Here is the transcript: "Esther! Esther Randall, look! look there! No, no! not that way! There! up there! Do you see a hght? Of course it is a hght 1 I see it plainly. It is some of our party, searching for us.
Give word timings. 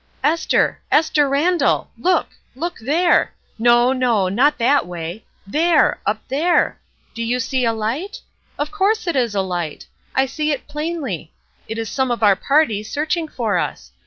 "Esther! 0.23 0.81
Esther 0.91 1.29
Randall, 1.29 1.91
look! 1.95 2.29
look 2.55 2.79
there! 2.81 3.35
No, 3.59 3.93
no! 3.93 4.29
not 4.29 4.57
that 4.57 4.87
way! 4.87 5.25
There! 5.45 6.01
up 6.07 6.27
there! 6.27 6.79
Do 7.13 7.21
you 7.21 7.39
see 7.39 7.65
a 7.65 7.71
hght? 7.71 8.21
Of 8.57 8.71
course 8.71 9.05
it 9.05 9.15
is 9.15 9.35
a 9.35 9.43
hght 9.45 9.85
1 10.17 10.23
I 10.23 10.25
see 10.25 10.49
it 10.51 10.67
plainly. 10.67 11.31
It 11.67 11.77
is 11.77 11.87
some 11.87 12.09
of 12.09 12.23
our 12.23 12.35
party, 12.35 12.81
searching 12.81 13.27
for 13.27 13.59
us. 13.59 13.91